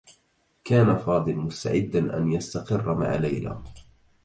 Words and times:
كان 0.63 0.97
فاضل 0.97 1.35
مستعدّا 1.35 2.17
أن 2.17 2.31
يستقرّ 2.31 2.95
مع 2.95 3.15
ليلى. 3.15 3.61